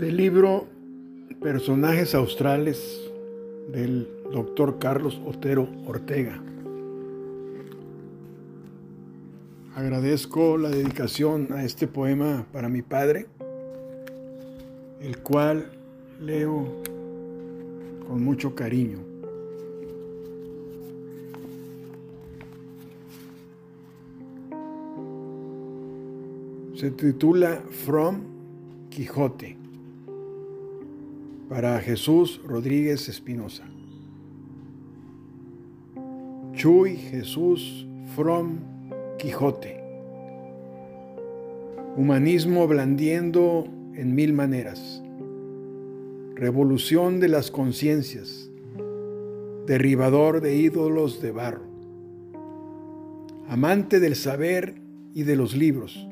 [0.00, 0.66] Del libro
[1.42, 3.02] Personajes Australes
[3.70, 6.42] del doctor Carlos Otero Ortega.
[9.74, 13.26] Agradezco la dedicación a este poema para mi padre,
[15.02, 15.70] el cual
[16.18, 16.64] leo
[18.08, 19.00] con mucho cariño.
[26.74, 28.22] Se titula From
[28.88, 29.60] Quijote
[31.50, 33.64] para Jesús Rodríguez Espinosa.
[36.54, 37.86] Chuy Jesús
[38.16, 38.60] From
[39.18, 39.84] Quijote.
[41.96, 45.02] Humanismo blandiendo en mil maneras.
[46.36, 48.48] Revolución de las conciencias.
[49.66, 51.66] Derribador de ídolos de barro.
[53.46, 54.76] Amante del saber
[55.12, 56.06] y de los libros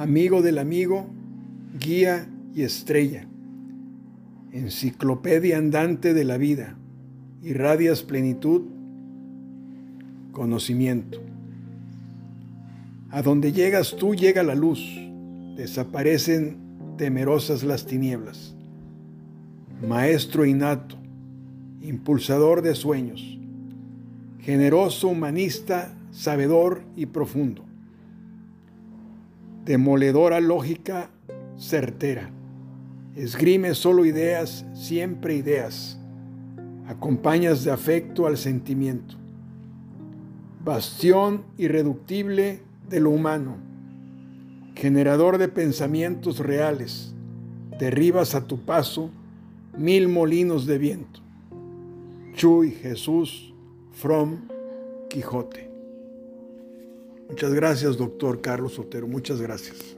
[0.00, 1.06] amigo del amigo,
[1.78, 3.26] guía y estrella,
[4.52, 6.76] enciclopedia andante de la vida,
[7.42, 8.62] irradias plenitud,
[10.32, 11.20] conocimiento.
[13.10, 14.80] A donde llegas tú llega la luz,
[15.56, 16.56] desaparecen
[16.96, 18.54] temerosas las tinieblas.
[19.86, 20.96] Maestro innato,
[21.80, 23.38] impulsador de sueños,
[24.40, 27.64] generoso humanista, sabedor y profundo
[29.64, 31.10] demoledora lógica
[31.56, 32.30] certera.
[33.16, 35.98] Esgrime solo ideas, siempre ideas.
[36.86, 39.16] Acompañas de afecto al sentimiento.
[40.64, 43.56] Bastión irreductible de lo humano.
[44.76, 47.12] Generador de pensamientos reales.
[47.78, 49.10] Derribas a tu paso
[49.76, 51.20] mil molinos de viento.
[52.34, 53.52] Chuy Jesús
[53.92, 54.42] from
[55.08, 55.68] Quijote.
[57.28, 59.08] Muchas gracias, doctor Carlos Sotero.
[59.08, 59.96] Muchas gracias.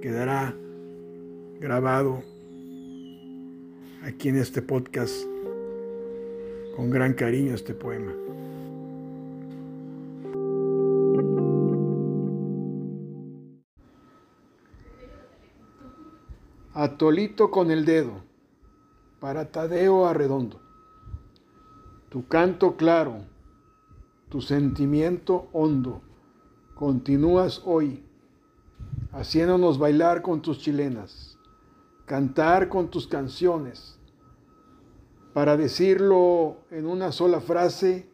[0.00, 0.54] Quedará
[1.60, 2.33] grabado
[4.04, 5.24] aquí en este podcast
[6.76, 8.12] con gran cariño este poema.
[16.72, 18.22] Atolito con el dedo,
[19.20, 20.60] para Tadeo Arredondo.
[22.08, 23.24] Tu canto claro,
[24.28, 26.02] tu sentimiento hondo
[26.74, 28.02] Continúas hoy
[29.12, 31.33] haciéndonos bailar con tus chilenas,
[32.06, 33.98] cantar con tus canciones,
[35.32, 38.06] para decirlo en una sola frase,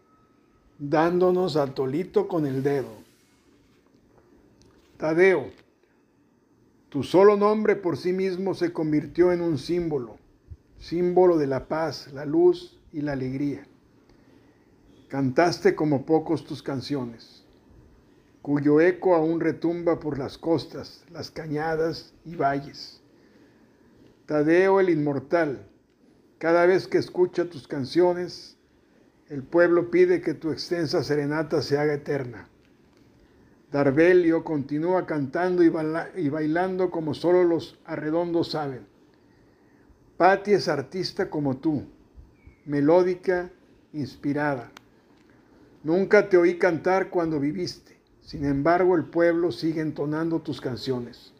[0.78, 2.88] dándonos al tolito con el dedo.
[4.96, 5.50] Tadeo,
[6.88, 10.16] tu solo nombre por sí mismo se convirtió en un símbolo,
[10.78, 13.66] símbolo de la paz, la luz y la alegría.
[15.08, 17.40] Cantaste como pocos tus canciones
[18.42, 22.99] cuyo eco aún retumba por las costas, las cañadas y valles.
[24.30, 25.66] Tadeo el inmortal,
[26.38, 28.56] cada vez que escucha tus canciones,
[29.28, 32.48] el pueblo pide que tu extensa serenata se haga eterna.
[33.72, 38.86] Darbelio continúa cantando y, bailando como solo los arredondos saben.
[40.16, 41.88] Patti es artista como tú,
[42.66, 43.50] melódica,
[43.92, 44.70] inspirada.
[45.82, 47.98] Nunca te oí cantar cuando viviste.
[48.20, 51.34] Sin embargo, el pueblo sigue entonando tus canciones.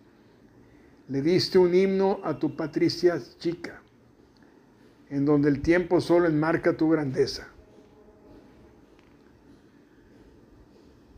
[1.11, 3.83] Le diste un himno a tu Patricia chica,
[5.09, 7.49] en donde el tiempo solo enmarca tu grandeza.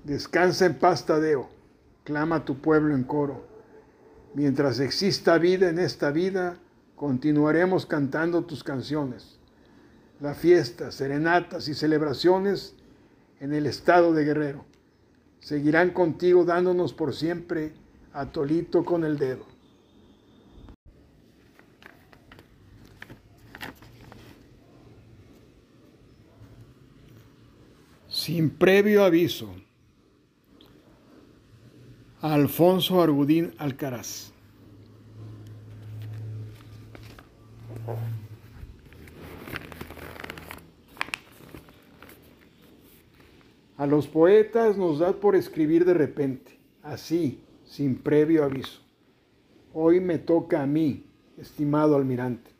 [0.03, 1.50] Descansa en paz, Tadeo,
[2.04, 3.47] clama tu pueblo en coro.
[4.34, 6.56] Mientras exista vida en esta vida,
[6.97, 9.38] continuaremos cantando tus canciones.
[10.20, 12.74] La fiesta, serenatas y celebraciones
[13.41, 14.64] en el estado de Guerrero
[15.41, 17.74] seguirán contigo dándonos por siempre
[18.12, 19.52] a tolito con el dedo.
[28.24, 29.48] Sin previo aviso,
[32.21, 34.33] Alfonso Argudín Alcaraz.
[43.77, 48.83] A los poetas nos da por escribir de repente, así, sin previo aviso.
[49.74, 51.07] Hoy me toca a mí,
[51.39, 52.53] estimado almirante,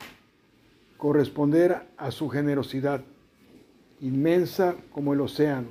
[0.97, 3.05] corresponder a su generosidad,
[4.03, 5.69] inmensa como el océano,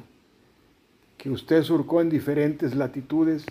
[1.16, 3.44] que usted surcó en diferentes latitudes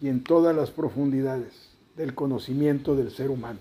[0.00, 3.60] y en todas las profundidades del conocimiento del ser humano.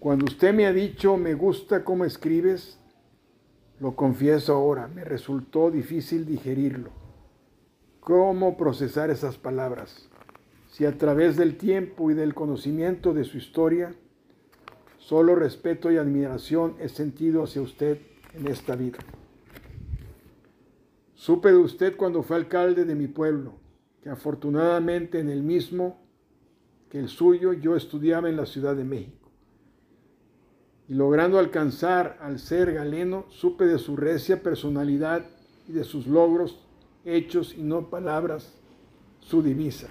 [0.00, 2.78] Cuando usted me ha dicho me gusta cómo escribes,
[3.78, 6.90] lo confieso ahora, me resultó difícil digerirlo.
[8.00, 10.08] ¿Cómo procesar esas palabras?
[10.72, 13.94] si a través del tiempo y del conocimiento de su historia,
[14.98, 17.98] solo respeto y admiración he sentido hacia usted
[18.34, 18.98] en esta vida.
[21.14, 23.54] Supe de usted cuando fue alcalde de mi pueblo,
[24.02, 26.02] que afortunadamente en el mismo
[26.90, 29.30] que el suyo yo estudiaba en la Ciudad de México.
[30.88, 35.24] Y logrando alcanzar al ser galeno, supe de su recia personalidad
[35.68, 36.58] y de sus logros,
[37.04, 38.52] hechos y no palabras,
[39.20, 39.88] su divisa.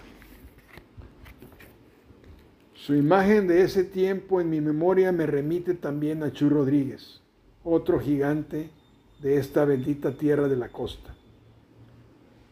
[2.74, 7.21] Su imagen de ese tiempo en mi memoria me remite también a Chuy Rodríguez,
[7.64, 8.70] otro gigante
[9.22, 11.14] de esta bendita tierra de la costa.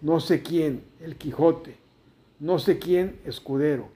[0.01, 1.77] No sé quién, el Quijote,
[2.39, 3.89] no sé quién, Escudero.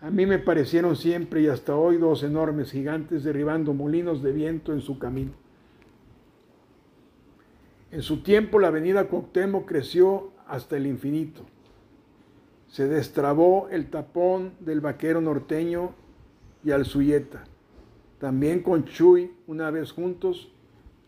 [0.00, 4.72] A mí me parecieron siempre y hasta hoy dos enormes gigantes derribando molinos de viento
[4.72, 5.32] en su camino.
[7.90, 11.44] En su tiempo la avenida Cuauhtémoc creció hasta el infinito
[12.70, 15.94] se destrabó el tapón del vaquero norteño
[16.64, 17.44] y Alzuyeta.
[18.18, 20.52] También con Chuy, una vez juntos,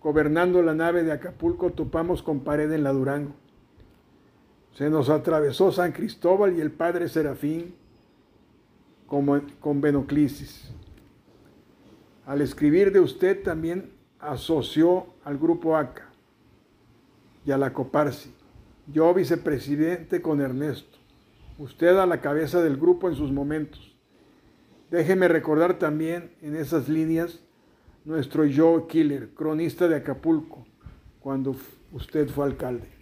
[0.00, 3.34] gobernando la nave de Acapulco, topamos con pared en la Durango.
[4.72, 7.74] Se nos atravesó San Cristóbal y el padre Serafín
[9.06, 10.70] como con Benoclisis.
[12.26, 13.90] Al escribir de usted también
[14.20, 16.08] asoció al grupo ACA
[17.44, 18.32] y a la Coparsi.
[18.86, 21.00] Yo vicepresidente con Ernesto
[21.60, 23.94] usted a la cabeza del grupo en sus momentos.
[24.90, 27.40] Déjeme recordar también en esas líneas
[28.04, 30.66] nuestro Joe Killer, cronista de Acapulco,
[31.20, 31.54] cuando
[31.92, 32.99] usted fue alcalde.